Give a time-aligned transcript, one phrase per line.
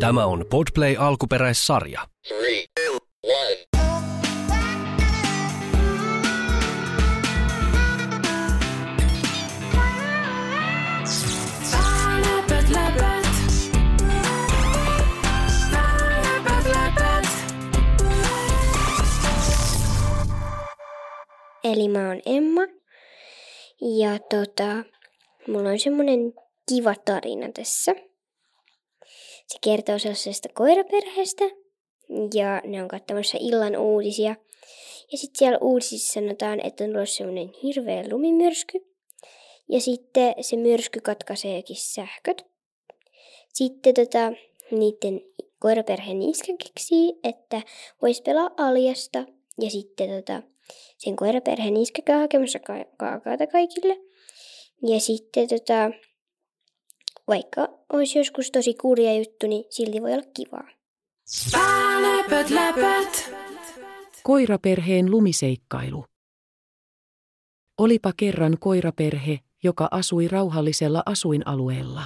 [0.00, 2.00] Tämä on Podplay alkuperäissarja.
[2.28, 2.98] Three, two.
[21.64, 22.60] Eli mä oon Emma.
[23.80, 24.84] Ja tota,
[25.48, 26.32] mulla on semmonen
[26.68, 27.94] kiva tarina tässä.
[29.46, 31.44] Se kertoo sellaisesta koiraperheestä.
[32.34, 34.36] Ja ne on katsomassa illan uutisia.
[35.12, 38.86] Ja sitten siellä uutisissa sanotaan, että on tulossa semmonen hirveä lumimyrsky.
[39.68, 42.46] Ja sitten se myrsky katkaiseekin sähköt.
[43.52, 44.32] Sitten tota,
[44.70, 45.20] niiden
[45.58, 47.62] koiraperheen iskä keksii, että
[48.02, 49.24] voisi pelaa aljasta.
[49.60, 50.42] Ja sitten tota,
[50.98, 53.96] sen koiraperheen iskä käy hakemassa ka- kaakaata kaikille.
[54.82, 55.90] Ja sitten tota,
[57.28, 60.68] vaikka olisi joskus tosi kurja juttu, niin silti voi olla kivaa.
[62.02, 63.34] Läpät, läpät.
[64.22, 66.04] Koiraperheen lumiseikkailu.
[67.78, 72.02] Olipa kerran koiraperhe, joka asui rauhallisella asuinalueella.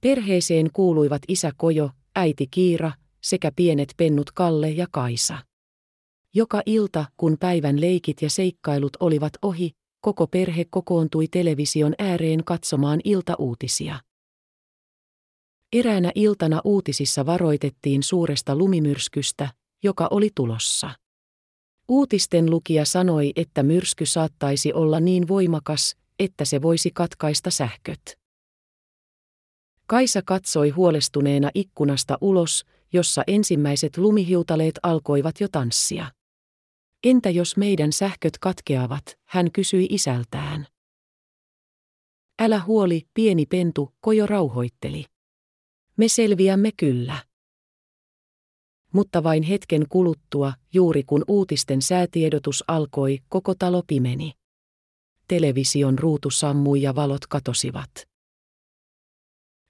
[0.00, 5.38] Perheeseen kuuluivat isä Kojo, äiti Kiira sekä pienet pennut Kalle ja Kaisa.
[6.34, 13.00] Joka ilta, kun päivän leikit ja seikkailut olivat ohi, koko perhe kokoontui television ääreen katsomaan
[13.04, 14.00] iltauutisia.
[15.72, 19.48] Eräänä iltana uutisissa varoitettiin suuresta lumimyrskystä,
[19.82, 20.90] joka oli tulossa.
[21.88, 28.18] Uutisten lukija sanoi, että myrsky saattaisi olla niin voimakas, että se voisi katkaista sähköt.
[29.86, 36.06] Kaisa katsoi huolestuneena ikkunasta ulos, jossa ensimmäiset lumihiutaleet alkoivat jo tanssia.
[37.04, 40.66] Entä jos meidän sähköt katkeavat, hän kysyi isältään.
[42.38, 45.04] Älä huoli, pieni pentu, Kojo rauhoitteli.
[45.98, 47.24] Me selviämme kyllä.
[48.92, 54.32] Mutta vain hetken kuluttua, juuri kun uutisten säätiedotus alkoi, koko talo pimeni.
[55.28, 57.90] Television ruutu sammui ja valot katosivat.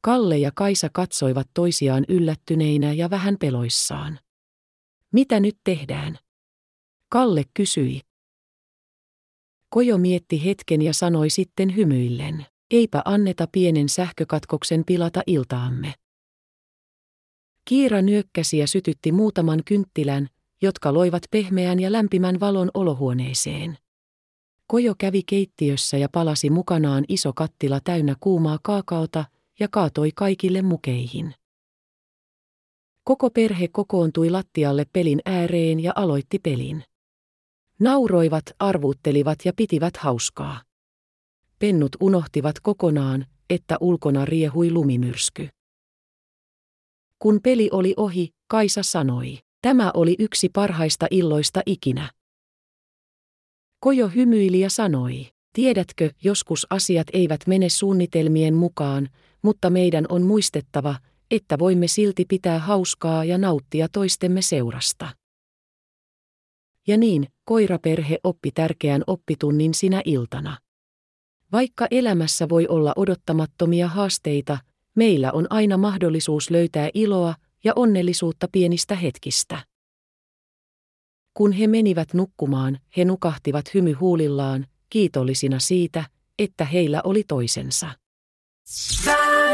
[0.00, 4.18] Kalle ja Kaisa katsoivat toisiaan yllättyneinä ja vähän peloissaan.
[5.12, 6.18] Mitä nyt tehdään?
[7.08, 8.00] Kalle kysyi.
[9.68, 15.94] Kojo mietti hetken ja sanoi sitten hymyillen, eipä anneta pienen sähkökatkoksen pilata iltaamme.
[17.64, 20.28] Kiira nyökkäsi ja sytytti muutaman kynttilän,
[20.62, 23.78] jotka loivat pehmeän ja lämpimän valon olohuoneeseen.
[24.66, 29.24] Kojo kävi keittiössä ja palasi mukanaan iso kattila täynnä kuumaa kaakaota
[29.60, 31.34] ja kaatoi kaikille mukeihin.
[33.04, 36.84] Koko perhe kokoontui lattialle pelin ääreen ja aloitti pelin.
[37.78, 40.62] Nauroivat, arvuuttelivat ja pitivät hauskaa.
[41.58, 45.48] Pennut unohtivat kokonaan, että ulkona riehui lumimyrsky.
[47.18, 52.10] Kun peli oli ohi, Kaisa sanoi, tämä oli yksi parhaista illoista ikinä.
[53.80, 59.08] Kojo hymyili ja sanoi, tiedätkö, joskus asiat eivät mene suunnitelmien mukaan,
[59.42, 60.96] mutta meidän on muistettava,
[61.30, 65.08] että voimme silti pitää hauskaa ja nauttia toistemme seurasta.
[66.86, 70.58] Ja niin, koiraperhe oppi tärkeän oppitunnin sinä iltana.
[71.52, 74.58] Vaikka elämässä voi olla odottamattomia haasteita,
[74.94, 77.34] meillä on aina mahdollisuus löytää iloa
[77.64, 79.58] ja onnellisuutta pienistä hetkistä.
[81.34, 86.04] Kun he menivät nukkumaan, he nukahtivat hymy huulillaan, kiitollisina siitä,
[86.38, 87.90] että heillä oli toisensa.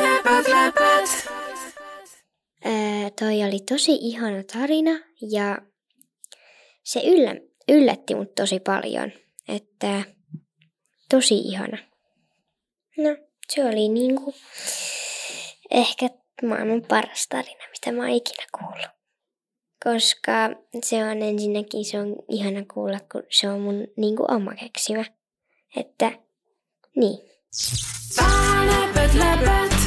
[0.02, 1.30] Läpät, läpät.
[2.64, 4.90] Ää, toi oli tosi ihana tarina
[5.30, 5.58] ja
[6.84, 7.34] se yllä,
[7.68, 9.12] yllätti mut tosi paljon.
[9.48, 10.04] Että
[11.10, 11.78] tosi ihana.
[12.96, 13.16] No,
[13.48, 14.34] se oli niinku
[15.70, 16.08] ehkä
[16.42, 19.00] maailman paras tarina, mitä mä oon ikinä kuullut.
[19.84, 20.32] Koska
[20.84, 25.04] se on ensinnäkin se on ihana kuulla, kun se on mun niinku oma keksimä.
[25.76, 26.12] Että
[26.96, 27.18] niin.
[28.66, 29.79] Läpät, läpät.